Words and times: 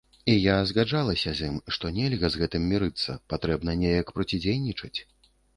І 0.25 0.33
я 0.43 0.53
згаджалася 0.69 1.33
з 1.41 1.49
ім, 1.49 1.57
што 1.77 1.91
нельга 1.99 2.27
з 2.37 2.41
гэтым 2.45 2.67
мірыцца, 2.71 3.19
патрэбна 3.35 3.79
неяк 3.83 4.07
процідзейнічаць. 4.17 4.95